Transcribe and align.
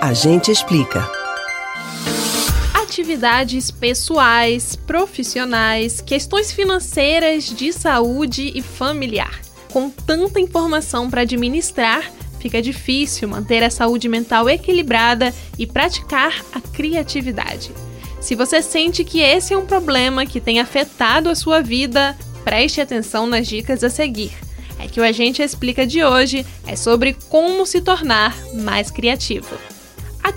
A 0.00 0.14
gente 0.14 0.50
explica. 0.50 1.06
Atividades 2.72 3.70
pessoais, 3.70 4.74
profissionais, 4.74 6.00
questões 6.00 6.50
financeiras, 6.50 7.44
de 7.44 7.70
saúde 7.70 8.50
e 8.54 8.62
familiar. 8.62 9.42
Com 9.70 9.90
tanta 9.90 10.40
informação 10.40 11.10
para 11.10 11.20
administrar, 11.20 12.10
fica 12.40 12.62
difícil 12.62 13.28
manter 13.28 13.62
a 13.62 13.68
saúde 13.68 14.08
mental 14.08 14.48
equilibrada 14.48 15.34
e 15.58 15.66
praticar 15.66 16.44
a 16.50 16.60
criatividade. 16.60 17.70
Se 18.22 18.34
você 18.34 18.62
sente 18.62 19.04
que 19.04 19.20
esse 19.20 19.52
é 19.52 19.58
um 19.58 19.66
problema 19.66 20.24
que 20.24 20.40
tem 20.40 20.60
afetado 20.60 21.28
a 21.28 21.34
sua 21.34 21.60
vida, 21.60 22.16
preste 22.42 22.80
atenção 22.80 23.26
nas 23.26 23.46
dicas 23.46 23.84
a 23.84 23.90
seguir 23.90 24.32
é 24.82 24.88
que 24.88 24.98
o 24.98 25.04
Agente 25.04 25.42
Explica 25.42 25.86
de 25.86 26.02
hoje 26.02 26.46
é 26.66 26.74
sobre 26.74 27.14
como 27.28 27.66
se 27.66 27.82
tornar 27.82 28.34
mais 28.54 28.90
criativo. 28.90 29.54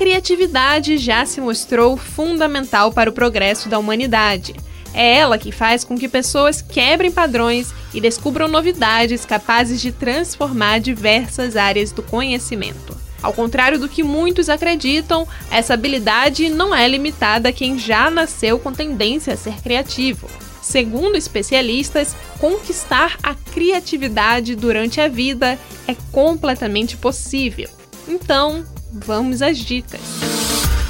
Criatividade 0.00 0.96
já 0.96 1.26
se 1.26 1.42
mostrou 1.42 1.94
fundamental 1.94 2.90
para 2.90 3.10
o 3.10 3.12
progresso 3.12 3.68
da 3.68 3.78
humanidade. 3.78 4.54
É 4.94 5.18
ela 5.18 5.36
que 5.36 5.52
faz 5.52 5.84
com 5.84 5.94
que 5.94 6.08
pessoas 6.08 6.62
quebrem 6.62 7.12
padrões 7.12 7.74
e 7.92 8.00
descubram 8.00 8.48
novidades 8.48 9.26
capazes 9.26 9.78
de 9.78 9.92
transformar 9.92 10.80
diversas 10.80 11.54
áreas 11.54 11.92
do 11.92 12.02
conhecimento. 12.02 12.96
Ao 13.22 13.30
contrário 13.34 13.78
do 13.78 13.90
que 13.90 14.02
muitos 14.02 14.48
acreditam, 14.48 15.28
essa 15.50 15.74
habilidade 15.74 16.48
não 16.48 16.74
é 16.74 16.88
limitada 16.88 17.50
a 17.50 17.52
quem 17.52 17.78
já 17.78 18.10
nasceu 18.10 18.58
com 18.58 18.72
tendência 18.72 19.34
a 19.34 19.36
ser 19.36 19.60
criativo. 19.60 20.30
Segundo 20.62 21.16
especialistas, 21.16 22.16
conquistar 22.38 23.18
a 23.22 23.34
criatividade 23.34 24.56
durante 24.56 24.98
a 24.98 25.08
vida 25.08 25.58
é 25.86 25.94
completamente 26.10 26.96
possível. 26.96 27.68
Então, 28.08 28.64
vamos 28.92 29.42
às 29.42 29.58
dicas. 29.58 30.00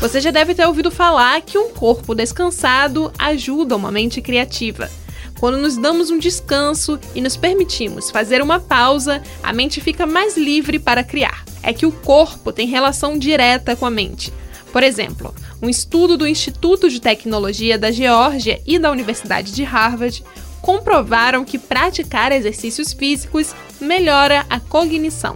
Você 0.00 0.20
já 0.20 0.30
deve 0.30 0.54
ter 0.54 0.66
ouvido 0.66 0.90
falar 0.90 1.40
que 1.43 1.59
um 1.59 1.70
corpo 1.70 2.15
descansado 2.15 3.12
ajuda 3.18 3.76
uma 3.76 3.90
mente 3.90 4.23
criativa. 4.23 4.90
Quando 5.38 5.59
nos 5.59 5.76
damos 5.76 6.10
um 6.10 6.18
descanso 6.18 6.98
e 7.15 7.20
nos 7.20 7.37
permitimos 7.37 8.10
fazer 8.10 8.42
uma 8.42 8.59
pausa, 8.60 9.23
a 9.42 9.52
mente 9.52 9.80
fica 9.80 10.07
mais 10.07 10.37
livre 10.37 10.79
para 10.79 11.04
criar. 11.04 11.45
É 11.62 11.73
que 11.73 11.87
o 11.87 11.92
corpo 11.92 12.52
tem 12.52 12.66
relação 12.66 13.18
direta 13.18 13.76
com 13.76 13.84
a 13.84 13.90
mente. 13.90 14.32
Por 14.73 14.82
exemplo, 14.82 15.35
um 15.60 15.68
estudo 15.68 16.16
do 16.16 16.26
Instituto 16.26 16.88
de 16.88 17.01
Tecnologia 17.01 17.76
da 17.76 17.90
Geórgia 17.90 18.60
e 18.66 18.79
da 18.79 18.90
Universidade 18.90 19.52
de 19.52 19.64
Harvard 19.64 20.23
comprovaram 20.62 21.45
que 21.45 21.59
praticar 21.59 22.32
exercícios 22.32 22.92
físicos 22.92 23.54
melhora 23.80 24.46
a 24.48 24.60
cognição. 24.60 25.35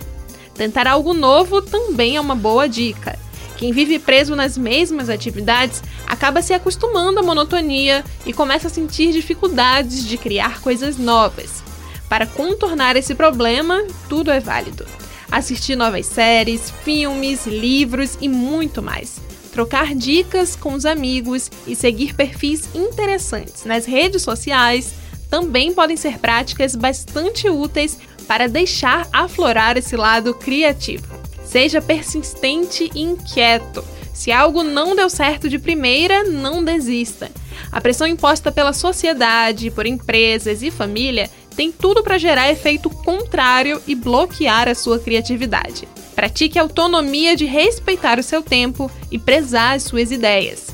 Tentar 0.54 0.86
algo 0.86 1.12
novo 1.12 1.60
também 1.60 2.16
é 2.16 2.20
uma 2.20 2.34
boa 2.34 2.68
dica. 2.68 3.18
Quem 3.56 3.72
vive 3.72 3.98
preso 3.98 4.34
nas 4.34 4.58
mesmas 4.58 5.08
atividades 5.08 5.82
acaba 6.06 6.42
se 6.42 6.52
acostumando 6.52 7.20
à 7.20 7.22
monotonia 7.22 8.04
e 8.26 8.32
começa 8.32 8.66
a 8.66 8.70
sentir 8.70 9.12
dificuldades 9.12 10.04
de 10.06 10.16
criar 10.16 10.60
coisas 10.60 10.96
novas. 10.96 11.62
Para 12.08 12.26
contornar 12.26 12.96
esse 12.96 13.14
problema, 13.14 13.84
tudo 14.08 14.30
é 14.30 14.40
válido. 14.40 14.86
Assistir 15.30 15.76
novas 15.76 16.06
séries, 16.06 16.72
filmes, 16.84 17.46
livros 17.46 18.18
e 18.20 18.28
muito 18.28 18.82
mais 18.82 19.20
trocar 19.54 19.94
dicas 19.94 20.56
com 20.56 20.74
os 20.74 20.84
amigos 20.84 21.48
e 21.64 21.76
seguir 21.76 22.12
perfis 22.12 22.68
interessantes 22.74 23.64
nas 23.64 23.86
redes 23.86 24.22
sociais 24.22 24.92
também 25.30 25.72
podem 25.72 25.96
ser 25.96 26.18
práticas 26.18 26.74
bastante 26.74 27.48
úteis 27.48 27.96
para 28.26 28.48
deixar 28.48 29.08
aflorar 29.12 29.76
esse 29.76 29.96
lado 29.96 30.34
criativo. 30.34 31.06
Seja 31.44 31.80
persistente 31.80 32.90
e 32.94 33.02
inquieto. 33.02 33.84
Se 34.12 34.32
algo 34.32 34.62
não 34.62 34.94
deu 34.94 35.10
certo 35.10 35.48
de 35.48 35.58
primeira, 35.58 36.24
não 36.24 36.64
desista. 36.64 37.30
A 37.70 37.80
pressão 37.80 38.06
imposta 38.06 38.50
pela 38.50 38.72
sociedade, 38.72 39.70
por 39.70 39.86
empresas 39.86 40.62
e 40.62 40.70
família 40.70 41.30
tem 41.56 41.70
tudo 41.70 42.02
para 42.02 42.18
gerar 42.18 42.50
efeito 42.50 42.90
contrário 42.90 43.80
e 43.86 43.94
bloquear 43.94 44.68
a 44.68 44.74
sua 44.74 44.98
criatividade. 44.98 45.86
Pratique 46.14 46.58
a 46.58 46.62
autonomia 46.62 47.36
de 47.36 47.44
respeitar 47.44 48.18
o 48.18 48.22
seu 48.22 48.42
tempo 48.42 48.90
e 49.10 49.18
prezar 49.18 49.76
as 49.76 49.84
suas 49.84 50.10
ideias. 50.10 50.73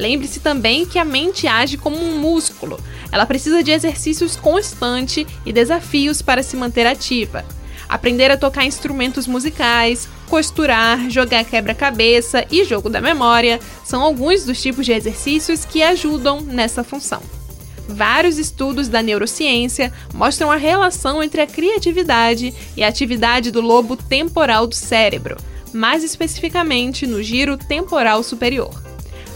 Lembre-se 0.00 0.40
também 0.40 0.86
que 0.86 0.98
a 0.98 1.04
mente 1.04 1.46
age 1.46 1.76
como 1.76 2.02
um 2.02 2.18
músculo. 2.18 2.80
Ela 3.12 3.26
precisa 3.26 3.62
de 3.62 3.70
exercícios 3.70 4.34
constantes 4.34 5.26
e 5.44 5.52
desafios 5.52 6.22
para 6.22 6.42
se 6.42 6.56
manter 6.56 6.86
ativa. 6.86 7.44
Aprender 7.86 8.30
a 8.30 8.36
tocar 8.38 8.64
instrumentos 8.64 9.26
musicais, 9.26 10.08
costurar, 10.26 11.10
jogar 11.10 11.44
quebra-cabeça 11.44 12.46
e 12.50 12.64
jogo 12.64 12.88
da 12.88 12.98
memória 12.98 13.60
são 13.84 14.00
alguns 14.00 14.46
dos 14.46 14.62
tipos 14.62 14.86
de 14.86 14.92
exercícios 14.92 15.66
que 15.66 15.82
ajudam 15.82 16.40
nessa 16.40 16.82
função. 16.82 17.20
Vários 17.86 18.38
estudos 18.38 18.88
da 18.88 19.02
neurociência 19.02 19.92
mostram 20.14 20.50
a 20.50 20.56
relação 20.56 21.22
entre 21.22 21.42
a 21.42 21.46
criatividade 21.46 22.54
e 22.74 22.82
a 22.82 22.88
atividade 22.88 23.50
do 23.50 23.60
lobo 23.60 23.96
temporal 23.96 24.66
do 24.66 24.74
cérebro, 24.74 25.36
mais 25.74 26.02
especificamente 26.02 27.06
no 27.06 27.22
giro 27.22 27.58
temporal 27.58 28.22
superior. 28.22 28.89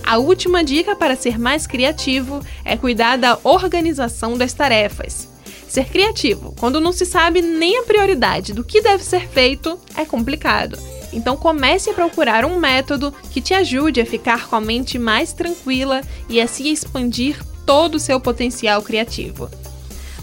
A 0.06 0.18
última 0.18 0.62
dica 0.62 0.94
para 0.94 1.16
ser 1.16 1.38
mais 1.38 1.66
criativo 1.66 2.40
é 2.62 2.76
cuidar 2.76 3.16
da 3.16 3.38
organização 3.42 4.36
das 4.36 4.52
tarefas. 4.52 5.26
Ser 5.66 5.86
criativo, 5.86 6.54
quando 6.60 6.80
não 6.80 6.92
se 6.92 7.06
sabe 7.06 7.40
nem 7.40 7.78
a 7.78 7.84
prioridade 7.84 8.52
do 8.52 8.62
que 8.62 8.82
deve 8.82 9.02
ser 9.02 9.26
feito, 9.26 9.78
é 9.96 10.04
complicado. 10.04 10.78
Então 11.10 11.36
comece 11.36 11.88
a 11.88 11.94
procurar 11.94 12.44
um 12.44 12.60
método 12.60 13.14
que 13.30 13.40
te 13.40 13.54
ajude 13.54 14.00
a 14.00 14.06
ficar 14.06 14.46
com 14.46 14.56
a 14.56 14.60
mente 14.60 14.98
mais 14.98 15.32
tranquila 15.32 16.02
e 16.28 16.38
a 16.38 16.46
se 16.46 16.68
expandir 16.68 17.42
todo 17.64 17.94
o 17.94 18.00
seu 18.00 18.20
potencial 18.20 18.82
criativo. 18.82 19.48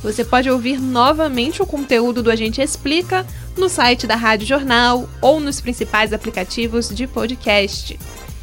Você 0.03 0.24
pode 0.24 0.50
ouvir 0.50 0.80
novamente 0.80 1.62
o 1.62 1.66
conteúdo 1.66 2.22
do 2.22 2.31
Agente 2.31 2.62
Explica 2.62 3.25
no 3.58 3.68
site 3.68 4.08
da 4.08 4.16
Rádio 4.16 4.48
Jornal 4.48 5.09
ou 5.22 5.40
nos 5.40 5.59
principais 5.59 6.13
aplicativos 6.13 6.90
de 6.90 7.08
podcast: 7.08 8.00